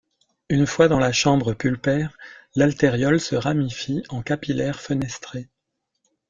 [0.49, 2.17] Une fois dans la chambre pulpaire,
[2.55, 5.47] l'artériole se ramifie en capillaires fenestrés.